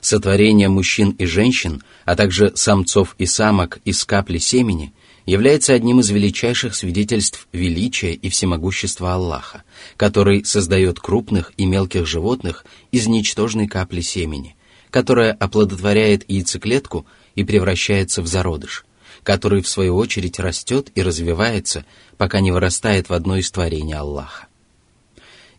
сотворение 0.00 0.68
мужчин 0.68 1.10
и 1.10 1.26
женщин, 1.26 1.82
а 2.04 2.16
также 2.16 2.52
самцов 2.54 3.14
и 3.18 3.26
самок 3.26 3.78
из 3.84 4.04
капли 4.04 4.38
семени, 4.38 4.92
является 5.28 5.74
одним 5.74 6.00
из 6.00 6.08
величайших 6.08 6.74
свидетельств 6.74 7.48
величия 7.52 8.14
и 8.14 8.30
всемогущества 8.30 9.14
Аллаха, 9.14 9.62
который 9.96 10.44
создает 10.44 11.00
крупных 11.00 11.52
и 11.58 11.66
мелких 11.66 12.06
животных 12.06 12.64
из 12.92 13.06
ничтожной 13.06 13.66
капли 13.66 14.00
семени, 14.00 14.56
которая 14.90 15.32
оплодотворяет 15.32 16.24
яйцеклетку 16.28 17.06
и 17.34 17.44
превращается 17.44 18.22
в 18.22 18.26
зародыш, 18.26 18.86
который 19.22 19.60
в 19.60 19.68
свою 19.68 19.96
очередь 19.96 20.40
растет 20.40 20.90
и 20.94 21.02
развивается, 21.02 21.84
пока 22.16 22.40
не 22.40 22.50
вырастает 22.50 23.10
в 23.10 23.12
одно 23.12 23.36
из 23.36 23.50
творений 23.50 23.94
Аллаха. 23.94 24.47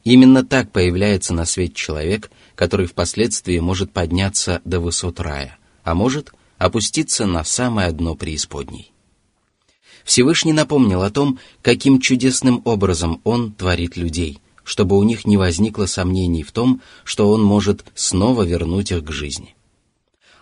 Именно 0.04 0.46
так 0.46 0.72
появляется 0.72 1.34
на 1.34 1.46
свет 1.46 1.74
человек, 1.74 2.32
который 2.56 2.88
впоследствии 2.88 3.60
может 3.60 3.92
подняться 3.92 4.62
до 4.66 4.80
высот 4.80 5.20
рая, 5.20 5.58
а 5.84 5.94
может 5.94 6.32
опуститься 6.58 7.26
на 7.26 7.44
самое 7.44 7.92
дно 7.92 8.16
преисподней. 8.16 8.92
Всевышний 10.04 10.54
напомнил 10.54 11.02
о 11.02 11.12
том, 11.12 11.40
каким 11.62 12.00
чудесным 12.00 12.62
образом 12.66 13.22
Он 13.24 13.52
творит 13.52 13.98
людей, 13.98 14.40
чтобы 14.64 14.98
у 14.98 15.04
них 15.04 15.26
не 15.26 15.38
возникло 15.38 15.86
сомнений 15.86 16.44
в 16.44 16.52
том, 16.52 16.82
что 17.04 17.30
Он 17.30 17.44
может 17.44 17.86
снова 17.96 18.44
вернуть 18.44 18.92
их 18.92 19.04
к 19.04 19.12
жизни. 19.12 19.56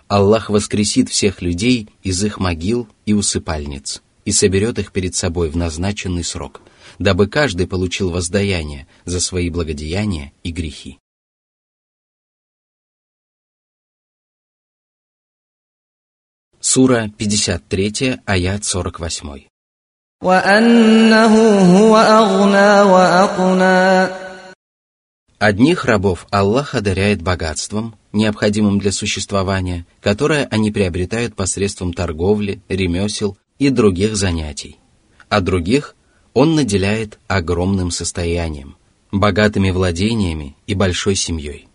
Аллах 0.08 0.50
воскресит 0.50 1.10
всех 1.10 1.42
людей 1.42 1.90
из 2.02 2.24
их 2.24 2.40
могил 2.40 2.88
и 3.06 3.14
усыпальниц 3.14 4.02
и 4.24 4.32
соберет 4.32 4.80
их 4.80 4.92
перед 4.92 5.16
собой 5.16 5.50
в 5.50 5.58
назначенный 5.58 6.24
срок, 6.24 6.62
дабы 7.00 7.28
каждый 7.28 7.68
получил 7.68 8.10
воздаяние 8.10 8.88
за 9.06 9.20
свои 9.20 9.50
благодеяния 9.50 10.34
и 10.44 10.52
грехи. 10.52 11.00
Сура 16.60 17.10
53, 17.18 18.20
аят 18.26 18.66
48. 18.66 19.48
Одних 25.40 25.86
рабов 25.86 26.28
Аллах 26.32 26.74
одаряет 26.74 27.22
богатством, 27.22 27.96
необходимым 28.12 28.80
для 28.80 28.92
существования, 28.92 29.86
которое 30.02 30.46
они 30.48 30.72
приобретают 30.72 31.36
посредством 31.36 31.94
торговли, 31.94 32.62
ремесел 32.68 33.38
и 33.60 33.70
других 33.70 34.16
занятий. 34.16 34.78
А 35.30 35.40
других 35.42 35.96
Он 36.40 36.54
наделяет 36.54 37.18
огромным 37.26 37.90
состоянием, 37.90 38.78
богатыми 39.12 39.72
владениями 39.72 40.56
и 40.68 40.76
большой 40.76 41.16
семьей. 41.16 41.68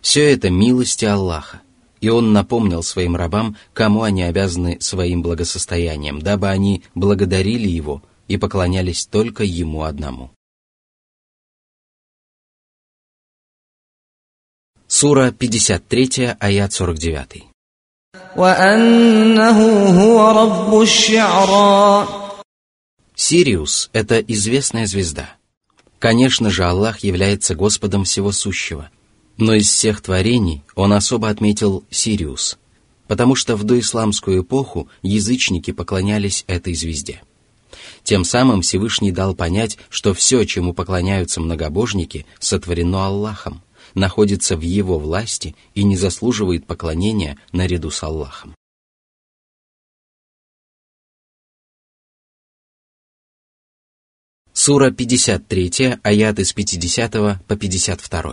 Все 0.00 0.32
это 0.32 0.48
милости 0.48 1.04
Аллаха, 1.04 1.60
и 2.00 2.08
Он 2.08 2.32
напомнил 2.32 2.82
своим 2.82 3.16
рабам, 3.16 3.58
кому 3.74 4.00
они 4.00 4.22
обязаны 4.22 4.78
своим 4.80 5.20
благосостоянием, 5.20 6.22
дабы 6.22 6.48
они 6.48 6.84
благодарили 6.94 7.68
Его 7.68 8.02
и 8.28 8.38
поклонялись 8.38 9.04
только 9.04 9.44
Ему 9.44 9.82
одному. 9.82 10.30
Сура 14.86 15.32
53, 15.32 16.36
аят 16.40 16.72
49. 16.72 17.44
Сириус– 23.24 23.88
это 23.92 24.18
известная 24.18 24.84
звезда. 24.84 25.36
Конечно 26.00 26.50
же, 26.50 26.64
Аллах 26.64 27.04
является 27.04 27.54
Господом 27.54 28.02
всего 28.02 28.32
сущего, 28.32 28.90
но 29.36 29.54
из 29.54 29.70
всех 29.70 30.00
творений 30.00 30.64
он 30.74 30.92
особо 30.92 31.28
отметил 31.28 31.84
Сириус, 31.88 32.58
потому 33.06 33.36
что 33.36 33.54
в 33.54 33.62
доисламскую 33.62 34.42
эпоху 34.42 34.88
язычники 35.02 35.70
поклонялись 35.70 36.42
этой 36.48 36.74
звезде. 36.74 37.22
Тем 38.02 38.24
самым 38.24 38.62
Всевышний 38.62 39.12
дал 39.12 39.36
понять, 39.36 39.78
что 39.88 40.14
все, 40.14 40.42
чему 40.44 40.74
поклоняются 40.74 41.40
многобожники, 41.40 42.26
сотворено 42.40 43.06
Аллахом– 43.06 43.62
находится 43.94 44.56
в 44.56 44.62
его 44.62 44.98
власти 44.98 45.54
и 45.74 45.84
не 45.84 45.96
заслуживает 45.96 46.66
поклонения 46.66 47.38
наряду 47.52 47.90
с 47.90 48.02
Аллахом. 48.02 48.56
Сура 54.64 54.92
53, 54.92 55.98
аят 56.04 56.38
из 56.38 56.52
50 56.52 57.12
по 57.48 57.56
52. 57.56 58.32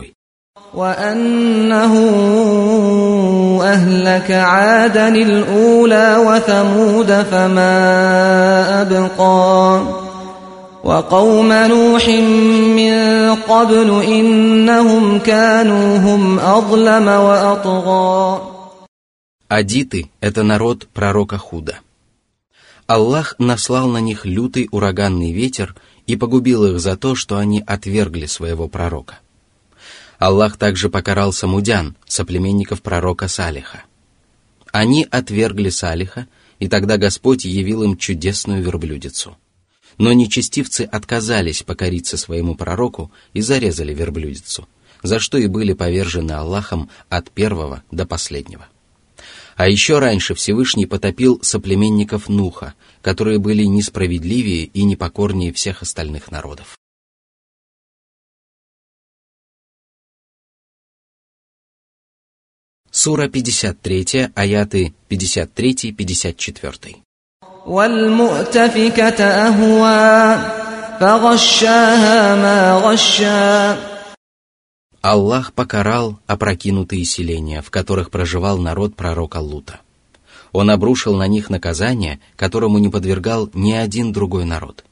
Адиты– 19.48 20.10
это 20.20 20.42
народ 20.44 20.86
пророка 20.94 21.38
Худа. 21.38 21.80
Аллах 22.86 23.34
наслал 23.38 23.88
на 23.88 23.98
них 23.98 24.24
лютый 24.24 24.68
ураганный 24.70 25.32
ветер– 25.32 25.74
и 26.10 26.16
погубил 26.16 26.64
их 26.64 26.80
за 26.80 26.96
то, 26.96 27.14
что 27.14 27.36
они 27.38 27.62
отвергли 27.66 28.26
своего 28.26 28.68
пророка. 28.68 29.20
Аллах 30.18 30.56
также 30.56 30.90
покарал 30.90 31.32
самудян, 31.32 31.96
соплеменников 32.06 32.82
пророка 32.82 33.28
Салиха. 33.28 33.84
Они 34.72 35.06
отвергли 35.10 35.70
Салиха, 35.70 36.26
и 36.58 36.68
тогда 36.68 36.96
Господь 36.96 37.44
явил 37.44 37.82
им 37.82 37.96
чудесную 37.96 38.62
верблюдицу– 38.62 39.36
но 40.00 40.14
нечестивцы 40.14 40.88
отказались 40.90 41.62
покориться 41.62 42.16
своему 42.16 42.54
пророку 42.54 43.12
и 43.34 43.42
зарезали 43.42 43.92
верблюдицу, 43.92 44.66
за 45.02 45.18
что 45.18 45.36
и 45.36 45.46
были 45.46 45.74
повержены 45.74 46.32
Аллахом 46.32 46.88
от 47.10 47.30
первого 47.30 47.82
до 47.90 48.06
последнего. 48.06 48.66
А 49.59 49.67
еще 49.67 49.99
раньше 49.99 50.35
Всевышний 50.35 50.85
потопил 50.85 51.39
соплеменников 51.41 52.29
Нуха, 52.29 52.73
которые 53.01 53.39
были 53.39 53.63
несправедливее 53.63 54.65
и 54.65 54.83
непокорнее 54.83 55.51
всех 55.53 55.81
остальных 55.81 56.31
народов. 56.31 56.77
Сура 62.91 63.27
53, 63.27 64.31
аяты 64.35 64.93
53-54. 65.09 67.01
والمؤتفكة 67.65 69.23
أهوى 69.23 70.39
فغشاها 70.99 72.35
ما 72.35 72.73
غشا 72.73 73.88
Аллах 75.00 75.52
покарал 75.52 76.18
опрокинутые 76.26 77.04
селения, 77.04 77.62
в 77.62 77.70
которых 77.70 78.10
проживал 78.10 78.58
народ 78.58 78.96
пророка 78.96 79.38
Лута. 79.38 79.80
Он 80.52 80.70
обрушил 80.70 81.16
на 81.16 81.26
них 81.26 81.48
наказание, 81.48 82.20
которому 82.36 82.78
не 82.78 82.88
подвергал 82.88 83.48
ни 83.54 83.72
один 83.72 84.12
другой 84.12 84.44
народ. 84.44 84.84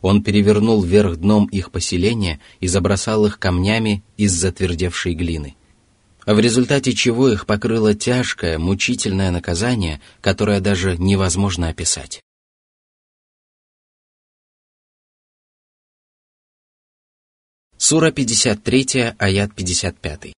Он 0.00 0.22
перевернул 0.22 0.82
вверх 0.82 1.16
дном 1.16 1.46
их 1.46 1.70
поселения 1.70 2.40
и 2.60 2.66
забросал 2.66 3.26
их 3.26 3.38
камнями 3.38 4.02
из 4.16 4.32
затвердевшей 4.32 5.14
глины– 5.14 5.56
в 6.26 6.38
результате 6.38 6.92
чего 6.92 7.28
их 7.28 7.46
покрыло 7.46 7.94
тяжкое, 7.94 8.58
мучительное 8.58 9.30
наказание, 9.30 10.00
которое 10.20 10.60
даже 10.60 10.96
невозможно 10.96 11.68
описать. 11.68 12.22
Сура 17.84 18.12
53, 18.12 19.14
аят 19.18 19.50
55. 19.56 20.32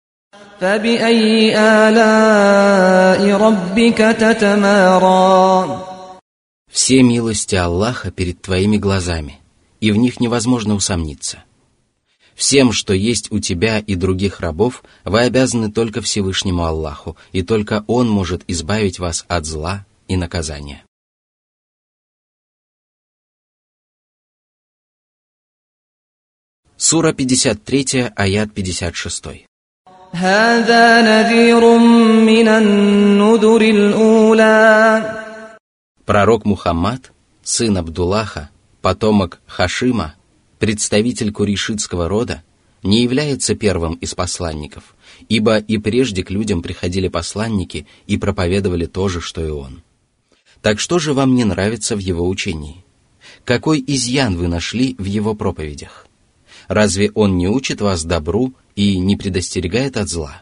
Все 6.71 7.03
милости 7.03 7.56
Аллаха 7.56 8.12
перед 8.12 8.41
твоими 8.41 8.77
глазами, 8.77 9.41
и 9.82 9.91
в 9.91 9.97
них 9.97 10.21
невозможно 10.21 10.75
усомниться– 10.75 11.43
Всем, 12.34 12.71
что 12.71 12.93
есть 12.93 13.32
у 13.32 13.39
тебя 13.39 13.77
и 13.77 13.93
других 13.93 14.39
рабов, 14.39 14.84
вы 15.03 15.19
обязаны 15.19 15.71
только 15.71 16.01
Всевышнему 16.01 16.63
Аллаху, 16.63 17.15
и 17.32 17.43
только 17.43 17.84
Он 17.86 18.10
может 18.10 18.43
избавить 18.47 18.97
вас 18.97 19.23
от 19.27 19.45
зла 19.45 19.86
и 20.08 20.15
наказания. 20.17 20.84
Сура 26.85 27.13
53, 27.13 28.11
аят 28.13 28.53
56. 28.53 29.23
Пророк 36.05 36.43
Мухаммад, 36.43 37.11
сын 37.41 37.77
Абдуллаха, 37.77 38.49
потомок 38.81 39.39
Хашима, 39.47 40.15
представитель 40.59 41.31
куришитского 41.31 42.09
рода, 42.09 42.43
не 42.83 43.01
является 43.03 43.55
первым 43.55 43.93
из 43.93 44.13
посланников, 44.13 44.83
ибо 45.29 45.59
и 45.59 45.77
прежде 45.77 46.21
к 46.25 46.31
людям 46.31 46.61
приходили 46.61 47.07
посланники 47.07 47.87
и 48.07 48.17
проповедовали 48.17 48.87
то 48.87 49.07
же, 49.07 49.21
что 49.21 49.39
и 49.39 49.49
он. 49.49 49.83
Так 50.61 50.81
что 50.81 50.99
же 50.99 51.13
вам 51.13 51.33
не 51.33 51.45
нравится 51.45 51.95
в 51.95 51.99
его 51.99 52.27
учении? 52.27 52.83
Какой 53.45 53.81
изъян 53.87 54.35
вы 54.35 54.49
нашли 54.49 54.95
в 54.99 55.05
его 55.05 55.33
проповедях? 55.33 56.07
Разве 56.73 57.12
он 57.13 57.38
не 57.38 57.47
учит 57.47 57.81
вас 57.81 58.03
добру 58.03 58.55
и 58.75 58.97
не 58.97 59.15
предостерегает 59.15 59.95
от 59.95 60.09
зла? 60.09 60.41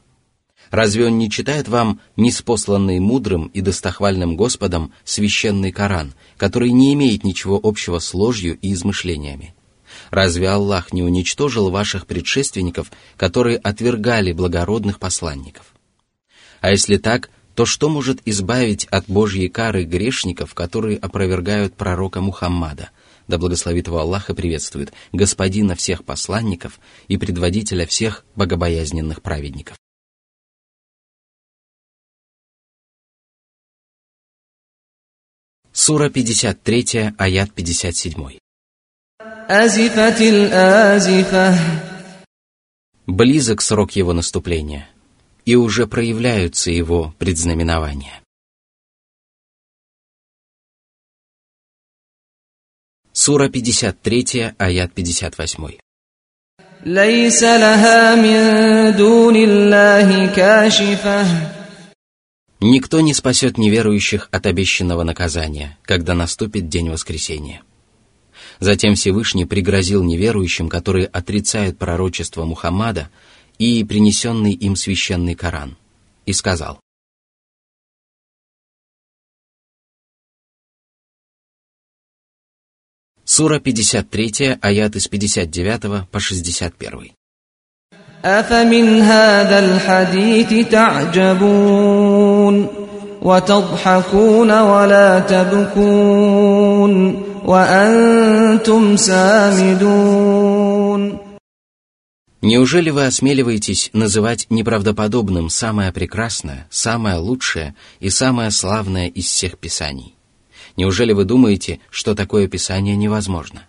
Разве 0.69 1.07
он 1.07 1.17
не 1.17 1.29
читает 1.29 1.67
вам 1.67 1.99
неспосланный 2.15 3.01
мудрым 3.01 3.47
и 3.47 3.59
достохвальным 3.59 4.37
Господом 4.37 4.93
священный 5.03 5.73
Коран, 5.73 6.13
который 6.37 6.71
не 6.71 6.93
имеет 6.93 7.25
ничего 7.25 7.59
общего 7.61 7.99
с 7.99 8.13
ложью 8.13 8.57
и 8.61 8.71
измышлениями? 8.71 9.53
Разве 10.09 10.47
Аллах 10.47 10.93
не 10.93 11.03
уничтожил 11.03 11.69
ваших 11.69 12.07
предшественников, 12.07 12.93
которые 13.17 13.57
отвергали 13.57 14.31
благородных 14.31 14.99
посланников? 14.99 15.73
А 16.61 16.71
если 16.71 16.95
так, 16.95 17.29
то 17.55 17.65
что 17.65 17.89
может 17.89 18.21
избавить 18.23 18.85
от 18.85 19.03
Божьей 19.07 19.49
кары 19.49 19.83
грешников, 19.83 20.53
которые 20.53 20.97
опровергают 20.97 21.73
пророка 21.73 22.21
Мухаммада, 22.21 22.91
да 23.31 23.37
благословит 23.37 23.87
его 23.87 23.99
Аллах 23.99 24.29
и 24.29 24.35
приветствует, 24.35 24.91
господина 25.13 25.75
всех 25.75 26.03
посланников 26.03 26.79
и 27.07 27.17
предводителя 27.17 27.87
всех 27.87 28.25
богобоязненных 28.35 29.21
праведников. 29.21 29.77
Сура 35.71 36.09
53, 36.09 37.13
аят 37.17 37.53
57. 37.53 38.37
Близок 43.07 43.61
срок 43.61 43.91
его 43.93 44.11
наступления, 44.11 44.89
и 45.45 45.55
уже 45.55 45.87
проявляются 45.87 46.69
его 46.69 47.15
предзнаменования. 47.17 48.20
Сура 53.26 53.48
53, 53.48 54.54
аят 54.58 54.92
58. 54.94 55.78
ليس 56.84 57.42
لها 57.42 58.14
من 58.14 58.96
دون 58.96 59.36
الله 59.36 60.26
كاشفة 60.36 61.26
Никто 62.60 63.00
не 63.00 63.14
спасет 63.14 63.56
неверующих 63.58 64.28
от 64.30 64.46
обещанного 64.46 65.02
наказания, 65.02 65.78
когда 65.82 66.14
наступит 66.14 66.68
день 66.68 66.90
воскресения. 66.90 67.62
Затем 68.60 68.94
Всевышний 68.94 69.46
пригрозил 69.46 70.04
неверующим, 70.04 70.68
которые 70.68 71.06
отрицают 71.06 71.78
пророчество 71.78 72.44
Мухаммада 72.44 73.08
и 73.58 73.82
принесенный 73.82 74.52
им 74.52 74.76
священный 74.76 75.34
Коран, 75.34 75.76
и 76.26 76.34
сказал, 76.34 76.80
Сура 83.40 83.60
53, 83.60 84.58
аят 84.60 84.96
из 84.96 85.08
59 85.08 86.08
по 86.10 86.20
61. 86.20 87.12
أفمن 88.24 89.00
هذا 89.02 89.58
الحديث 89.58 90.68
تعجبون 90.68 92.66
وتضحكون 93.22 94.50
ولا 94.50 95.20
تبكون 95.20 96.92
وأنتم 97.44 98.96
سامدون 98.96 100.46
Неужели 102.42 102.90
вы 102.90 103.06
осмеливаетесь 103.06 103.90
называть 103.92 104.46
неправдоподобным 104.50 105.48
самое 105.48 105.90
прекрасное, 105.90 106.68
самое 106.70 107.16
лучшее 107.16 107.74
и 107.98 108.08
самое 108.08 108.52
славное 108.52 109.08
из 109.08 109.24
всех 109.26 109.58
писаний? 109.58 110.14
Неужели 110.77 111.13
вы 111.13 111.25
думаете, 111.25 111.79
что 111.89 112.15
такое 112.15 112.47
писание 112.47 112.95
невозможно? 112.95 113.63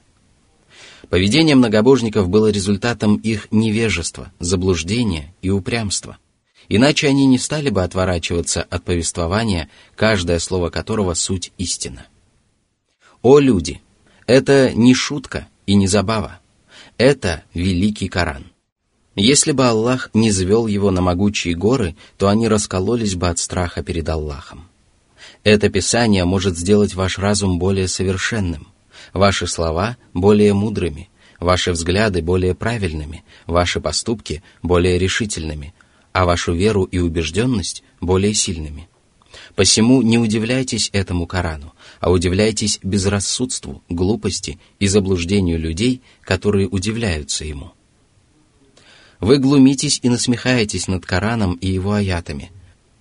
Поведение 1.09 1.57
многобожников 1.57 2.29
было 2.29 2.51
результатом 2.51 3.17
их 3.17 3.49
невежества, 3.51 4.33
заблуждения 4.38 5.35
и 5.43 5.51
упрямства. 5.51 6.19
Иначе 6.69 7.09
они 7.09 7.27
не 7.27 7.38
стали 7.38 7.71
бы 7.71 7.83
отворачиваться 7.83 8.62
от 8.62 8.85
повествования, 8.85 9.69
каждое 9.97 10.38
слово 10.38 10.71
которого 10.71 11.15
суть 11.15 11.53
истина. 11.59 12.07
О 13.21 13.38
люди! 13.38 13.83
Это 14.27 14.73
не 14.73 14.95
шутка 14.95 15.49
и 15.67 15.75
не 15.75 15.87
забава. 15.87 16.41
Это 16.97 17.43
великий 17.53 18.09
Коран. 18.09 18.47
Если 19.15 19.53
бы 19.53 19.67
Аллах 19.67 20.09
не 20.15 20.31
звел 20.31 20.67
его 20.67 20.91
на 20.91 21.03
могучие 21.03 21.55
горы, 21.55 21.97
то 22.17 22.29
они 22.29 22.49
раскололись 22.49 23.17
бы 23.17 23.29
от 23.29 23.38
страха 23.38 23.83
перед 23.83 24.09
Аллахом. 24.09 24.69
Это 25.44 25.68
Писание 25.68 26.24
может 26.24 26.57
сделать 26.57 26.94
ваш 26.94 27.18
разум 27.18 27.59
более 27.59 27.88
совершенным, 27.88 28.68
ваши 29.12 29.46
слова 29.46 29.96
более 30.14 30.55
мудрыми, 30.55 31.11
ваши 31.40 31.72
взгляды 31.72 32.22
более 32.22 32.55
правильными, 32.55 33.24
ваши 33.46 33.81
поступки 33.81 34.42
более 34.62 34.98
решительными, 34.98 35.74
а 36.12 36.26
вашу 36.26 36.52
веру 36.52 36.85
и 36.85 36.98
убежденность 36.98 37.83
более 38.00 38.35
сильными. 38.35 38.88
Посему 39.57 40.02
не 40.02 40.18
удивляйтесь 40.18 40.90
этому 40.92 41.26
Корану, 41.26 41.72
а 42.00 42.11
удивляйтесь 42.11 42.78
безрассудству, 42.83 43.83
глупости 43.88 44.61
и 44.78 44.87
заблуждению 44.87 45.59
людей, 45.59 46.02
которые 46.22 46.68
удивляются 46.68 47.44
ему. 47.44 47.72
Вы 49.20 49.38
глумитесь 49.38 50.00
и 50.02 50.09
насмехаетесь 50.09 50.88
над 50.88 51.07
Кораном 51.07 51.55
и 51.55 51.68
его 51.68 51.92
аятами. 51.92 52.52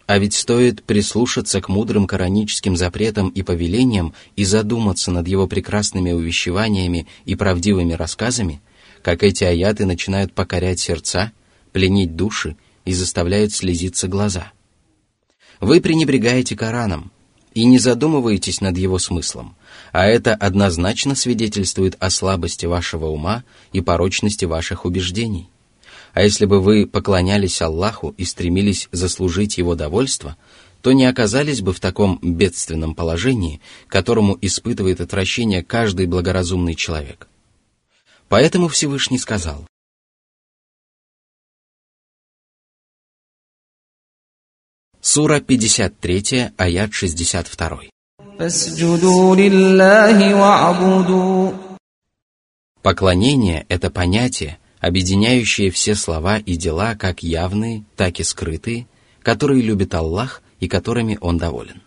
А 0.07 0.17
ведь 0.17 0.33
стоит 0.33 0.83
прислушаться 0.83 1.61
к 1.61 1.69
мудрым 1.69 2.07
кораническим 2.07 2.75
запретам 2.75 3.29
и 3.29 3.43
повелениям 3.43 4.13
и 4.35 4.43
задуматься 4.43 5.11
над 5.11 5.27
его 5.27 5.47
прекрасными 5.47 6.11
увещеваниями 6.11 7.07
и 7.25 7.35
правдивыми 7.35 7.93
рассказами, 7.93 8.61
как 9.03 9.23
эти 9.23 9.43
аяты 9.43 9.85
начинают 9.85 10.33
покорять 10.33 10.79
сердца, 10.79 11.31
пленить 11.71 12.15
души 12.15 12.57
и 12.83 12.93
заставляют 12.93 13.53
слезиться 13.53 14.07
глаза. 14.07 14.51
Вы 15.59 15.79
пренебрегаете 15.79 16.55
Кораном 16.55 17.11
и 17.53 17.65
не 17.65 17.77
задумываетесь 17.77 18.61
над 18.61 18.77
его 18.77 18.97
смыслом, 18.97 19.55
а 19.91 20.07
это 20.07 20.33
однозначно 20.33 21.15
свидетельствует 21.15 21.95
о 21.99 22.09
слабости 22.09 22.65
вашего 22.65 23.05
ума 23.05 23.43
и 23.71 23.81
порочности 23.81 24.45
ваших 24.45 24.85
убеждений. 24.85 25.50
А 26.13 26.21
если 26.21 26.45
бы 26.45 26.61
вы 26.61 26.85
поклонялись 26.87 27.61
Аллаху 27.61 28.13
и 28.17 28.25
стремились 28.25 28.89
заслужить 28.91 29.57
его 29.57 29.75
довольство, 29.75 30.37
то 30.81 30.91
не 30.91 31.05
оказались 31.05 31.61
бы 31.61 31.73
в 31.73 31.79
таком 31.79 32.19
бедственном 32.21 32.95
положении, 32.95 33.61
которому 33.87 34.37
испытывает 34.41 34.99
отвращение 34.99 35.63
каждый 35.63 36.07
благоразумный 36.07 36.75
человек. 36.75 37.27
Поэтому 38.27 38.67
Всевышний 38.67 39.19
сказал, 39.19 39.65
Сура 45.03 45.39
53, 45.39 46.51
аят 46.57 46.93
62. 46.93 47.81
Поклонение– 52.83 53.65
это 53.69 53.89
понятие, 53.89 54.59
объединяющее 54.81 55.71
все 55.71 55.95
слова 55.95 56.39
и 56.39 56.57
дела, 56.57 56.95
как 56.95 57.23
явные, 57.23 57.85
так 57.95 58.19
и 58.19 58.23
скрытые, 58.23 58.87
которые 59.21 59.61
любит 59.61 59.93
Аллах 59.93 60.41
и 60.59 60.67
которыми 60.67 61.17
Он 61.21 61.37
доволен. 61.37 61.81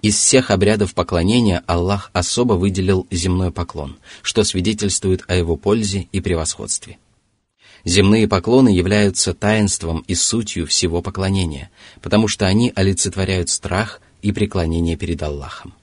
Из 0.00 0.16
всех 0.16 0.50
обрядов 0.50 0.94
поклонения 0.94 1.62
Аллах 1.66 2.10
особо 2.12 2.54
выделил 2.54 3.06
земной 3.12 3.52
поклон, 3.52 3.98
что 4.22 4.42
свидетельствует 4.42 5.22
о 5.28 5.36
его 5.36 5.54
пользе 5.56 6.08
и 6.10 6.20
превосходстве. 6.20 6.98
Земные 7.84 8.26
поклоны 8.26 8.70
являются 8.70 9.34
таинством 9.34 10.04
и 10.08 10.14
сутью 10.14 10.66
всего 10.66 11.02
поклонения, 11.02 11.70
потому 12.00 12.26
что 12.26 12.46
они 12.46 12.72
олицетворяют 12.74 13.48
страх 13.48 14.00
и 14.22 14.32
преклонение 14.32 14.96
перед 14.96 15.22
Аллахом. 15.22 15.74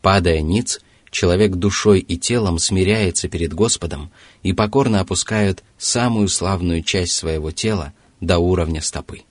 Падая 0.00 0.40
ниц, 0.40 0.80
человек 1.10 1.52
душой 1.52 2.00
и 2.00 2.16
телом 2.16 2.58
смиряется 2.58 3.28
перед 3.28 3.54
Господом 3.54 4.10
и 4.46 4.52
покорно 4.52 5.00
опускает 5.00 5.64
самую 5.76 6.28
славную 6.28 6.80
часть 6.84 7.14
своего 7.14 7.50
тела 7.50 7.92
до 8.20 8.38
уровня 8.38 8.80
стопы. 8.80 9.22